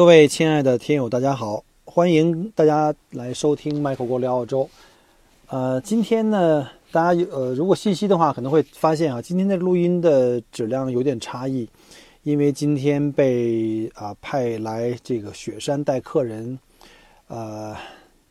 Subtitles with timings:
[0.00, 4.66] 各位亲爱的听友，大家好，欢迎大家来收听麦克国聊澳洲。
[5.48, 11.68] 呃，今天呢，大家有呃，如果信息的话，可能会发现啊，今天的录音的质量有点差异，
[12.22, 16.58] 因为今天被啊派来这个雪山带客人
[17.28, 17.76] 呃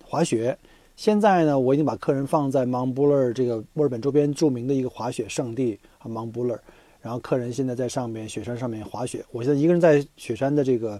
[0.03, 0.57] 滑雪。
[0.95, 6.57] 现在呢，我已经把客人放在 Mount Buller 这个墨尔本周边著名的一个滑雪圣地啊 Mount Buller，
[6.99, 10.99] 然后客人现在在上面雪山上面滑雪，我现在一个人在雪山的这个。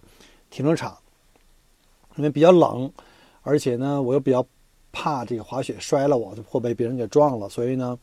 [0.49, 0.97] 停车场，
[2.15, 2.91] 因为比较冷，
[3.43, 4.45] 而且呢，我又比较
[4.91, 7.97] 怕这个滑雪摔了，我就会被别人给撞了，所以呢，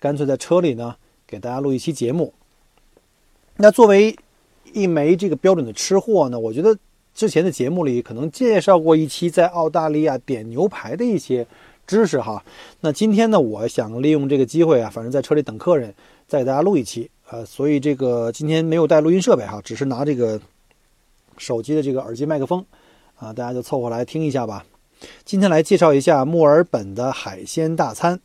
[0.00, 0.94] 干脆在车里呢
[1.26, 2.34] 给大家录一期节目。
[3.56, 4.16] 那作为
[4.72, 6.76] 一枚这个标准的吃货呢，我觉得
[7.14, 11.46] 之前的节目里可能介绍过一期在澳大利亚点牛排的一些
[11.86, 12.44] 知识哈。
[12.80, 15.94] 那今天呢，我想利用这个机会啊，反正在车里等客人，
[16.26, 17.08] 再给大家录一期。
[17.30, 20.40] 呃，所以这个今天没有带录音设备哈，只是拿这个。
[21.36, 22.64] 手机的这个耳机麦克风，
[23.16, 24.64] 啊，大家就凑合来听一下吧。
[25.24, 28.20] 今天来介绍一下墨尔本的海鲜大餐。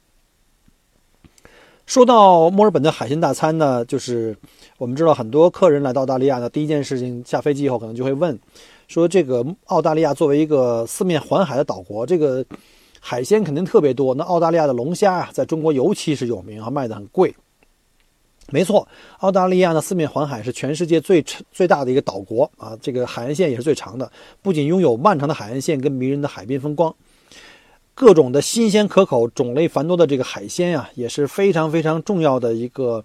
[1.85, 4.37] 说到墨尔本的海鲜大餐呢，就是
[4.77, 8.37] 我们知道很多客人来到澳大利亚呢，第一件事情下飞机以后可能就会问，
[8.89, 12.45] 说这个澳大利亚作为一个四面环海的岛国，这个
[12.99, 14.13] 海鲜肯定特别多。
[14.13, 17.33] 那澳大利亚的龙虾啊，在中国尤其是有名啊，卖的很贵。
[18.49, 18.87] 没错，
[19.19, 22.77] 澳大利亚呢四面环海，是全世界最最大的一个岛国啊。
[22.81, 24.09] 这个海岸线也是最长的，
[24.41, 26.95] 不仅拥有漫长的海岸线跟迷人的海滨风光，
[27.93, 33.03] 各种的新鲜可口、种类繁多的这个海鲜呀，也是非常非常重要的一个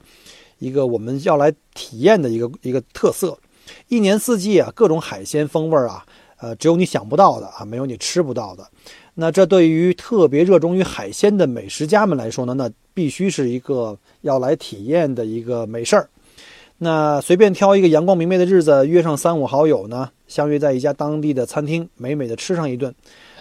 [0.58, 3.36] 一个我们要来体验的一个一个特色。
[3.88, 6.04] 一年四季啊，各种海鲜风味啊，
[6.38, 8.64] 呃，只有你想不到的啊，没有你吃不到的。
[9.14, 16.08] 那这对于特别热衷于海鲜的美食家们来说呢，那必须是一个要来体验的一个美事儿。
[16.78, 22.92] 那随便挑一个阳光明媚的日子，约上三五好友呢，相约在一家当地的餐厅，美美的吃上一顿，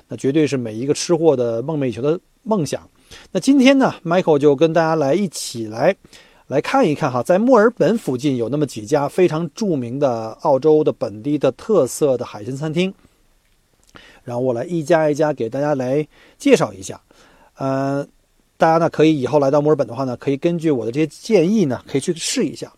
[0.09, 2.87] 那绝对是每一个吃货的梦寐以求的梦想。
[3.31, 5.95] 那今天呢，Michael 就跟大家来一起来
[6.47, 12.93] 来看一看哈，在墨尔本附近有那么几家非常著名的澳洲的本地的特色的海鲜餐厅。
[14.23, 17.01] 然后我来一家一家给大家来介绍一下，
[17.55, 18.05] 呃，
[18.55, 22.71] 大家呢可以以后来到墨尔本的话呢，可以根据我的这些建议呢，可以去试一下。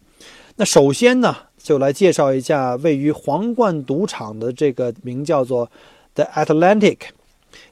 [0.56, 5.70] 那首先呢，就来介绍一下位于皇冠赌场的这个名叫做
[6.14, 7.00] The Atlantic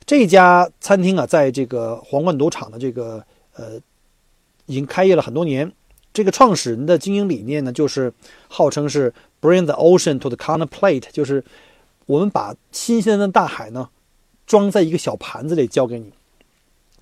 [0.05, 3.23] 这家餐厅啊，在这个皇冠赌场的这个
[3.55, 3.79] 呃，
[4.65, 5.71] 已经开业了很多年。
[6.11, 8.11] 这个创始人的经营理念呢，就是
[8.49, 11.41] 号称是 Bring the ocean to the counter plate，就是。
[12.11, 13.87] 我们把新鲜的大海呢，
[14.45, 16.11] 装在一个小盘子里交给你，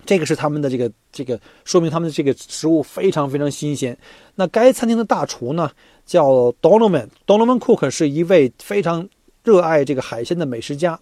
[0.06, 3.98] 这个是他们的这个这个说明他们的这个食物非常非常新鲜。
[4.36, 5.68] 那该餐厅的大厨呢
[6.06, 9.08] 叫 Donovan，Donovan Cook 是一位非常
[9.42, 11.00] 热爱这个海鲜的美食家，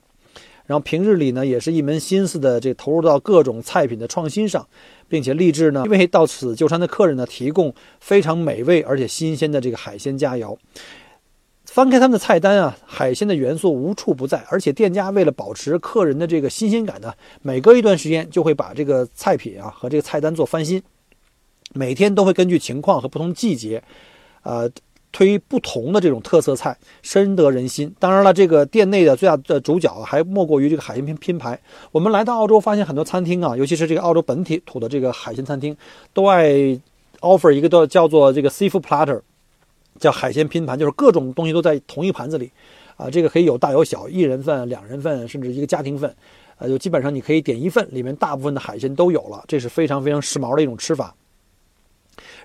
[0.64, 4.66] 然后平日里呢也是一门心思的这投入到各种菜品的创新上，
[5.06, 10.56] 并且立志呢为到此就餐的客人呢提供非常美味而且新鲜的这个海鲜佳肴。
[11.70, 17.12] 翻开他们的菜单啊，海鲜的元素无处不在，而且店家为了保持客人的这个新鲜感呢，
[17.42, 20.82] 每隔一段时间就会把这个菜品啊和这个菜单做翻新，
[21.74, 23.82] 每天都会根据情况和不同季节，
[24.42, 24.68] 呃，
[25.12, 27.94] 推不同的这种特色菜，深得人心。
[27.98, 31.60] 当然了，这个店内的最大的主角还莫过于这个海鲜拼拼盘。
[31.92, 35.76] 我们来到澳洲，发现很多餐厅啊，尤其是这个澳洲本体土的这个海鲜餐厅，
[36.14, 36.50] 都爱
[37.20, 39.20] offer 一个叫叫做这个 seafood platter。
[39.98, 42.50] 叫海鲜拼盘，就是各种东西都在同一盘子里，
[42.96, 46.14] 啊，这个可以有大有小，一人份、两人份，甚至一个家庭份，
[46.58, 51.14] 呃，就基本上你可以点一份，里面大部分的海鲜都有了，这是非常非常时髦的一种吃法。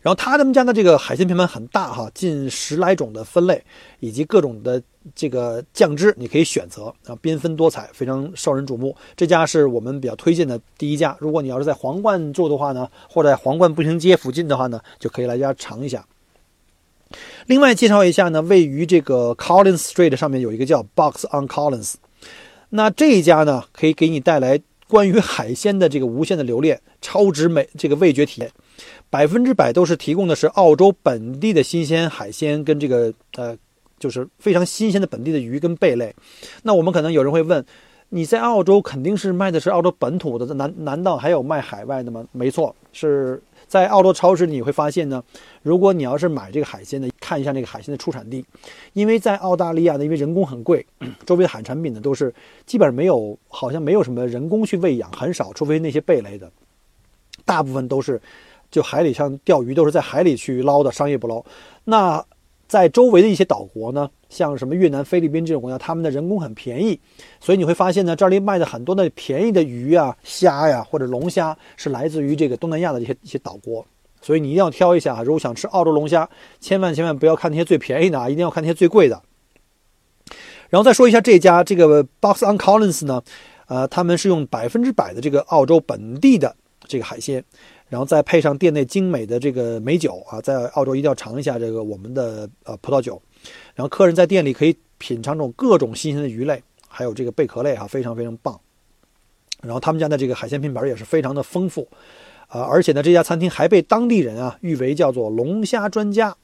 [0.03, 3.63] 然后他他们家的这个海鲜拼盘很大哈，近十来种的分类，
[4.01, 4.81] 以及各种的
[5.15, 8.93] 这个酱汁，你可以选择啊，缤纷多彩，非常受人瞩目。
[9.15, 16.05] 这家是我们比较推荐的第一家，如果你要是在皇冠住的话呢，或者在皇冠步行街附近的话呢，就可以来家尝一下。
[17.45, 21.95] 另外介绍一下呢，位于这个 Collins Street 上面有一个叫 Box on Collins，
[22.69, 28.51] 那这一家呢可以给你带来关于海鲜的这个无限的留恋，超值美这个味觉体验，
[29.09, 33.57] 百分之百都是提供的是澳洲本地的新鲜海鲜跟这个呃，
[33.99, 36.13] 就是非常新鲜的本地的鱼跟贝类。
[36.63, 37.65] 那我们可能有人会问，
[38.15, 42.23] 你在澳洲肯定是卖的是澳洲本土的，难难道还有卖海外的吗？
[42.31, 43.41] 没错，是。
[43.67, 45.23] 在澳洲超市你会发现呢，
[45.63, 48.45] 如果你要是买这个海鲜呢，看一下那个海鲜的出产地，
[48.91, 50.85] 因为在澳大利亚呢，因为人工很贵，
[51.25, 52.31] 周围的海产品呢都是
[52.67, 56.51] 基本上没有，好像没有什么人工去喂养，很少，除非那些贝类的，
[57.45, 58.21] 大部分都是
[58.69, 61.43] 就海里像钓鱼都是在海里去捞的，商业捕捞。
[61.85, 62.23] 那
[62.73, 66.99] 在周围的一些岛国呢，像什么越南、菲律宾这种国家，他们的人工很便宜，
[67.39, 73.85] 所以你会发现呢，这里卖的很多的便宜的鱼啊、虾呀或者龙虾是来自于这个东南亚的一些一些岛国，
[74.23, 75.21] 所以你一定要挑一下啊。
[75.21, 76.27] 如果想吃澳洲龙虾，
[76.59, 79.21] 千万千万不要看那些最便宜的啊，一定要看那些最贵的。
[80.71, 83.21] 然后再说一下这家这个 Box on Collins 呢，
[83.67, 86.55] 呃，他们是用百分之百的这个澳洲本地的
[86.87, 87.45] 这个海鲜。
[87.89, 93.21] 然后再配上店内精美的这个美酒啊，在澳洲一定要尝一下这个我们的呃葡萄酒。
[93.75, 98.59] 然后客人在店里可以品尝这种各种新鲜的鱼类，还有这个贝壳类哈，非常非常棒。
[99.61, 101.87] 然后他们家的这个海鲜拼盘也是非常的丰富，
[102.47, 106.35] 啊，而且呢这家餐厅还被当地人啊誉为叫做龙虾专家，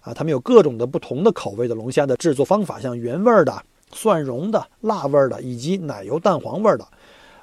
[0.00, 3.62] 啊，他们有各种的不同的口味的龙虾的制作方法，像原味的、
[3.92, 6.86] 蒜蓉的、辣味的，以及奶油蛋黄味的，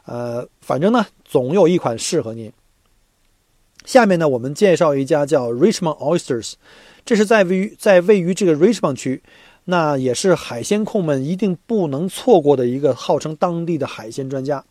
[0.05, 2.51] 呃，反正呢总有一款适合您。
[3.85, 6.53] 下面呢，我们介绍一家叫 Richmond Oysters，
[7.05, 9.21] 这是在位于在位于这个 Richmond 区，
[9.65, 14.63] 那也是海鲜控们一定不能错过的一个号称当地的海鲜专家。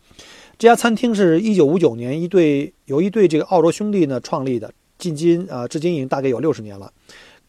[0.58, 6.92] 这家餐厅是一九五九年一对由一对这个澳洲兄弟呢创立的，至今啊至今已经大概有六十年了。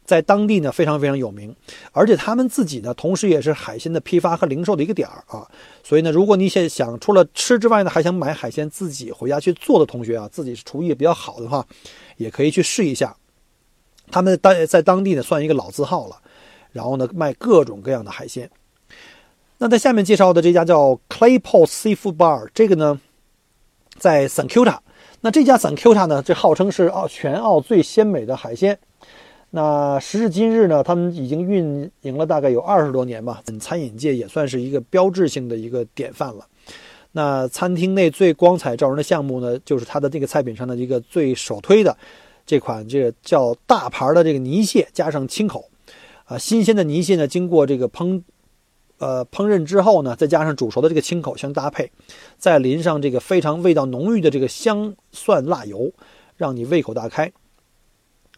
[0.05, 1.55] 在当地呢非常非常有名，
[1.91, 5.47] 而且他们自己呢，同时也是海鲜的批发和零售的一个点儿啊。
[5.83, 11.65] 所以呢，如果你想想除了吃之外呢，还想买海鲜自己回家去做的同学啊，自己厨艺比较好的话，
[12.17, 13.15] 也可以去试一下。
[14.11, 16.17] 他们当在当地呢算一个老字号了，
[16.71, 18.49] 然后呢卖各种各样的海鲜。
[19.59, 22.99] 那在下面介绍的这家叫 Claypole Seafood Bar，这个呢
[23.97, 24.79] 在 St Kilda。
[25.21, 28.77] 那这家 St Kilda 呢，这号称是澳全澳最鲜美的海鲜。
[29.55, 36.47] 那时至今日呢，他们已经运营了大概有二十多年吧，餐饮界也算是一个标志性的一个典范了。
[37.11, 41.95] 那餐厅内最光彩照人的项目呢，就是它的这个菜品上的一个最首推的
[42.47, 45.69] 这款这个叫大盘的这个泥蟹加上青口，
[46.25, 48.19] 啊，新鲜的泥蟹呢，经过这个烹
[48.97, 51.91] 呃烹饪之后呢，再加上煮熟的这个青口相搭配，
[52.39, 55.91] 再淋上这个非常味道浓郁的这个香蒜辣油，
[56.37, 57.31] 让你胃口大开。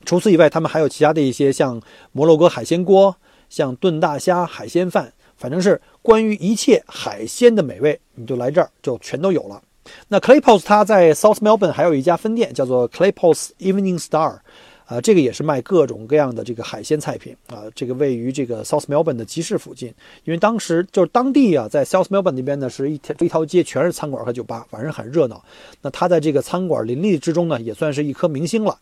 [0.06, 1.81] 除此以外，他们还有其他的一些像
[2.12, 3.16] 摩洛哥海鲜锅、
[3.50, 9.62] 像炖大虾、海鲜饭，反正是关于一切海鲜的美味，你就来这儿就全都有了。
[10.07, 14.38] 那 clay pose 它在 South Melbourne 还有一家分店，叫做 clay pose Evening Star，
[14.86, 17.64] 啊，这个也是卖各种各样的这个海鲜菜品啊。
[17.74, 19.94] 这个位于这个 South Melbourne 的集市附近，
[20.24, 25.44] 因为当时就是当地啊，在 South Melbourne 那边呢是一条一条街全是餐馆和酒吧，反正很热闹。
[25.82, 28.78] 那它在这个餐馆林立之中呢，也算是一颗明星了。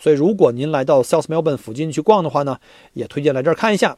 [0.00, 2.58] 所以，如果您来到 South Melbourne 附近去逛的话呢，
[2.92, 3.96] 也推荐来这儿看一下。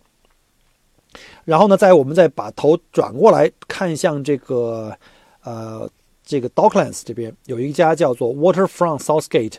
[1.45, 4.97] 然后呢，再我们再把头转过来看向这个
[5.43, 5.91] 呃
[6.25, 9.57] 这个 Docklands 这边，有一家叫做 Waterfront Southgate。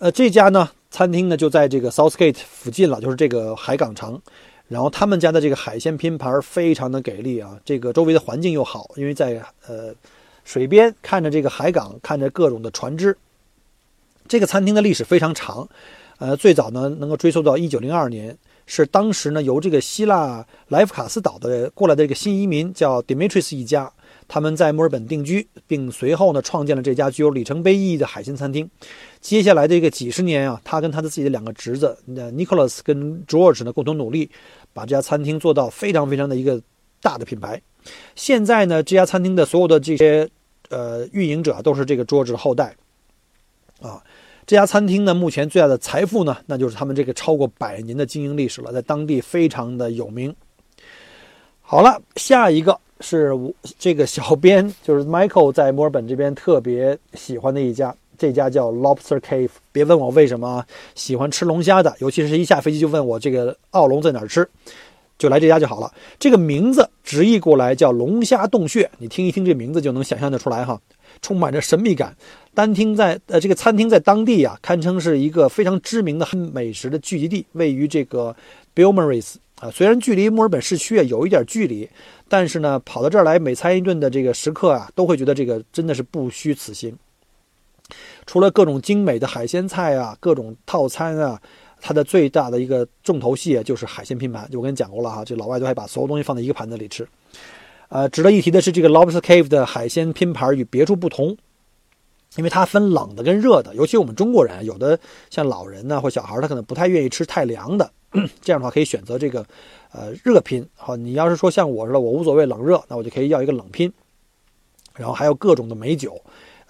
[0.00, 4.20] 呃，这家呢餐厅呢就在这个 Southgate 附近了，就是这个海港城。
[4.66, 9.94] 然后他们家的这个海鲜拼盘非常的给力啊，这个周围的环境又好，因为在呃
[10.42, 13.14] 水边看着这个海港，看着各种的船只。
[14.26, 15.68] 这个餐厅的历史非常长，
[16.18, 23.92] 呃，最早呢能够追溯到一九零二年，是当时呢由这个希腊莱夫卡斯岛的过来的这个新移民叫 Dimitris 一家，
[24.32, 28.70] 他们在墨尔本定居，并随后呢创建了这家具有里程碑意义的海鲜餐厅。
[29.20, 34.30] 接下来的这个几十年啊，他跟他的自己的两个侄子呃 Nicholas 跟 George 呢共同努力，
[34.72, 36.62] 把这家餐厅做到非常非常的一个
[37.02, 37.60] 大的品牌。
[38.14, 40.30] 现在呢，这家餐厅的所有的这些
[40.68, 42.76] 呃运营者都是这个 George 的后代，
[43.82, 44.00] 啊。
[44.46, 50.34] 这家餐厅呢，目前最大的财富呢，那就是他们这个超过百年的经营历史了，在当地非常的有名。
[51.60, 53.32] 好了，下一个是
[53.78, 59.50] 这个小编， 就是 Michael 在墨尔本这边特别喜欢的一家，这家叫 Lobster Cave。
[59.72, 60.64] 别问我为什么
[60.94, 64.48] 喜欢吃龙虾的，尤其是一下飞机就问我这个澳龙在哪儿吃，
[65.18, 65.92] 就来这家就好了。
[66.18, 70.80] 这个名字直译过来叫龙虾洞穴，你听一听这名字就能想象得出来哈。
[71.22, 72.16] 充满着神秘感，
[72.54, 78.34] 单厅在呃这个餐厅在当地啊，堪称是一个非常知名的美食的聚集地，位于这个
[78.74, 81.88] Belmaris 啊，虽然距离墨尔本市区啊有一点距离，
[82.28, 86.96] 但是呢，跑到这儿来每餐一顿的这个食客啊，都会觉得这个真的是不虚此行。
[88.24, 91.38] 除了各种精美的海鲜菜啊，各种套餐啊，
[91.80, 94.48] 它的最大的一个重头戏啊，就是海鲜拼盘。
[94.50, 97.06] 就我跟你讲过了哈，这老外都爱把所有东西放在一个盘子里吃。
[97.88, 101.36] 呃，值得一提的是，这个 Lobster Cave 的海鲜拼盘与别处不同，
[102.36, 103.74] 因为它分冷的跟热的。
[103.74, 104.98] 尤其我们中国人，有的
[105.30, 107.90] 像老人呢或小孩，他可能不太愿意吃太凉的，
[108.40, 109.44] 这样的话可以选择这个
[109.92, 110.66] 呃热拼。
[110.74, 113.92] 好，你要是说像我似的，我无所谓冷热，那我就可以要一个冷拼。
[114.94, 116.20] 然后还有各种的美酒。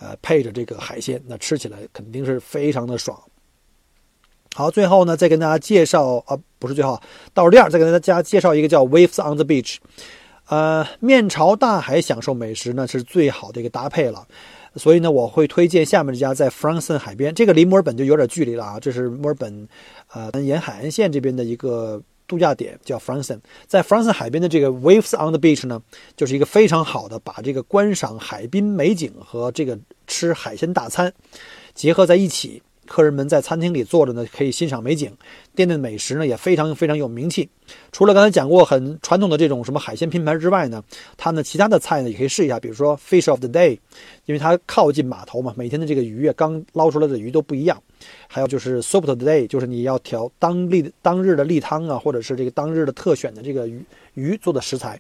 [0.03, 3.23] 呃，配着这个海鲜，那吃起来肯定是非常的爽。
[4.55, 6.99] 好，最后呢，再跟大家介绍啊，不是最后，
[7.35, 9.77] 倒数第二，再跟大家介绍一个叫 Waves on the Beach。
[10.49, 14.27] 呃，面朝大海享受美食呢，是最好的一个搭配了。
[14.77, 19.69] 所以呢，我会推荐下面这家在 Frankston 海边，这个离墨尔本就有点距离了啊，这是墨尔本
[20.13, 22.03] 呃沿海岸线这边的一个。
[22.31, 25.83] 度假点叫 Frankston，在 Frankston 海边的这个 Waves on the Beach 呢，
[26.17, 31.13] 就是一个非常好的把这个观赏海滨美景和这个吃海鲜大餐
[31.75, 32.63] 结合在一起。
[32.91, 35.17] 客人们在餐厅里坐着呢，可以欣赏美景。
[35.55, 37.49] 店内的美食呢也非常非常有名气。
[37.93, 40.83] 除了刚才讲过很传统的这种什么海鲜拼盘之外呢，
[41.17, 42.59] 它呢其他的菜呢也可以试一下。
[42.59, 43.79] 比如说 Fish of the Day，
[44.27, 47.81] 因为它靠近码头嘛，每天的这个鱼啊刚捞出来的鱼都不一样。
[48.27, 53.81] 还有就是 Soup of the Day，就是你要调当地当日的例汤啊，或者是这个当日的特选的这个鱼
[54.15, 54.99] 鱼做的食材，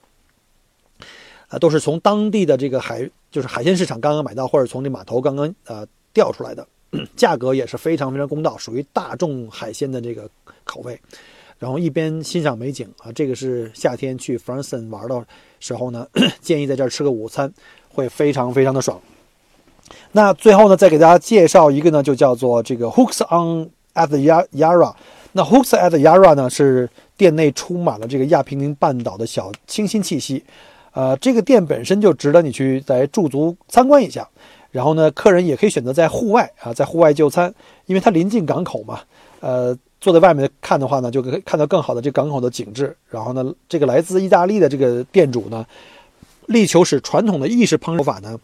[1.48, 6.64] 啊，都是从当地的这个海就是海鲜市场刚刚买到，或者从这码头刚刚呃钓出来的。
[7.16, 10.28] 价格也是非常非常公道，属于大众海鲜的这个
[10.64, 11.00] 口味。
[11.58, 15.26] 然后一边欣赏美景啊，这个是夏天去 Frankston 玩的
[15.60, 16.06] 时候呢，
[16.40, 17.52] 建议在这儿吃个午餐，
[17.90, 18.98] 会非常非常的爽。
[20.12, 24.94] 那最后呢，再给大家介绍一个呢，就叫做这个 Hooks on at the Yara。
[25.32, 30.42] 那 Hooks at the Yara 呢，是店内充满了这个亚平宁半岛的小清新气息。
[30.92, 34.28] 呃，这个店本身就值得你去来驻足参观一下。
[34.70, 37.52] 然后呢，客人也可以选择在户外啊，在户外就餐，
[37.86, 39.00] 因为它临近港口嘛。
[39.40, 42.96] 呃，坐在外面看的话呢，就可以看到更好的这港口的景致。
[43.08, 45.66] 然后呢，这个来自意大利的这个店主呢，
[46.46, 48.38] 力求使传统的意式烹饪法呢，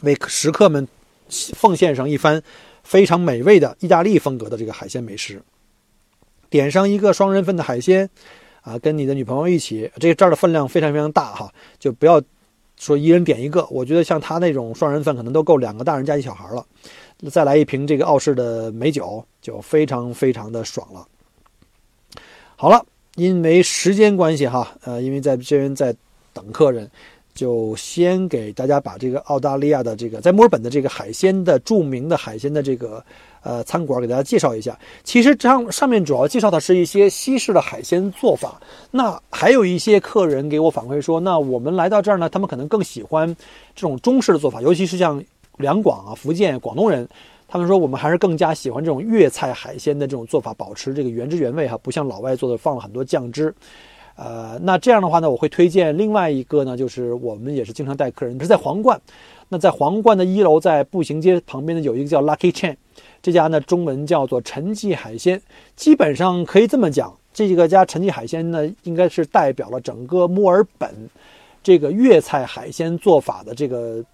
[0.00, 0.88] 为食客们
[1.28, 2.42] 奉献上一番
[2.82, 5.40] 非常美味的意大利风格的这个海鲜美食。
[6.50, 8.08] 点上一个双人份的海鲜
[8.62, 12.20] 啊，跟你的女朋友一起，这个这儿的分量非常非常大哈，就不要。
[12.78, 16.64] 说一人点一个，我觉得像他那种双人份可能都够两个大人加一小孩了。
[17.30, 21.06] 再来一瓶这个澳式的美酒，就非常非常的爽了。
[22.56, 25.94] 好了，因为时间关系哈，呃，因为在这边在
[26.32, 26.90] 等客人，
[27.34, 33.04] 就先给大家把这个澳大利亚的这个在墨尔本的这个海鲜的著名的海鲜的这个。
[33.46, 34.76] 呃，餐馆给大家介绍一下。
[35.04, 38.60] 其实上上面主要介绍的是一些西式的海鲜做法。
[38.90, 43.32] 那还有一些客人给我反馈说，那我们来到这儿呢，他们可能更喜欢
[43.72, 45.22] 这种中式的做法，尤其是像
[45.58, 47.08] 两广啊、福建、广东人，
[47.46, 53.54] 他们说我们还是更加喜欢这种粤菜海鲜的这种做法，保持这个原汁原味哈，不像老外做的放了很多酱汁。
[54.16, 59.00] 呃，那这样的话呢，我会推荐另外一个呢，就是我们也是经常带客人，是在皇冠。
[59.48, 62.74] 那在皇冠的一楼，在步行街旁边呢，有一个叫 Lucky Chain。
[63.22, 65.40] 这家呢，中文叫做陈记海鲜，
[65.74, 70.94] 基本上可以这么讲，这个家陈记海鲜呢，应该是代表了整个墨尔本
[71.62, 74.04] 这个粤菜海鲜做法的这个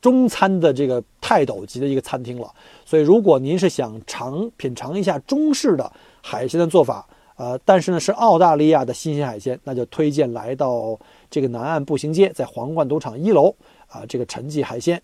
[0.00, 2.50] 中餐的这个泰斗级的一个餐厅了。
[2.84, 7.06] 所以，如果您是想尝品尝一下中式的海鲜的做法，
[7.36, 10.98] 呃，但是呢是澳大利亚的新鲜海鲜，那就推荐来到
[11.30, 13.54] 这个南岸步行街，在皇冠赌场一楼
[13.88, 15.00] 啊，这个陈记海鲜。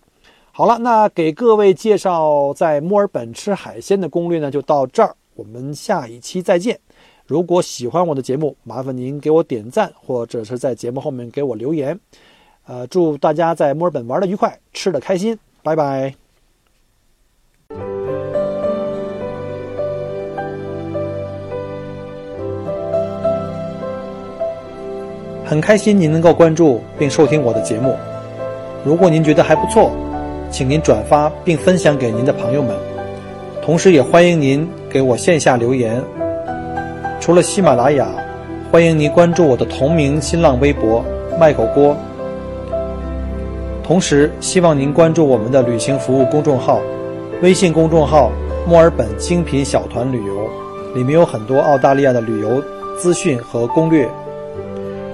[0.57, 5.13] 好了，那给各位介绍在墨尔本吃海鲜的攻略呢，就到这儿。
[5.35, 6.79] 我们下一期再见。
[7.27, 11.99] 如果喜欢我的节目，麻烦您给我点赞，或者是在节目后面给我留言。
[12.69, 16.15] 呃，祝大家在墨尔本玩的愉快，吃的开心，拜拜。
[25.45, 27.97] 很开心您能够关注并收听我的节目。
[28.85, 29.91] 如果您觉得还不错，
[30.51, 32.75] 请您转发并分享给您的朋友们，
[33.63, 36.03] 同时也欢迎您给我线下留言。
[37.21, 38.09] 除了喜马拉雅，
[38.71, 41.05] 欢迎您关注我的同名新浪微博
[41.41, 41.97] “麦口锅”。
[43.83, 46.81] 同时，希望您关注我们的旅行服务公众号，
[47.43, 48.31] 微信公众号
[48.67, 50.49] “墨尔本精品小团旅游”，
[50.95, 52.63] 里面有很多澳大利亚的旅游
[52.97, 54.09] 资讯和攻略。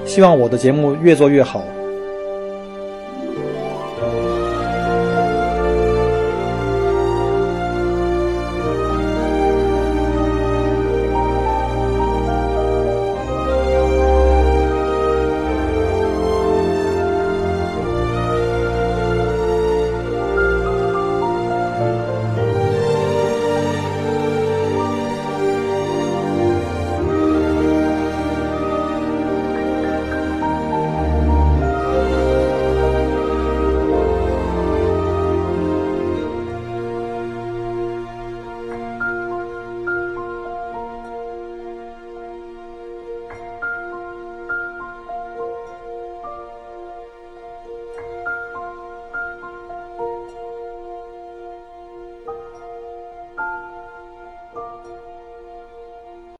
[0.05, 1.63] 希望我的节目越做越好。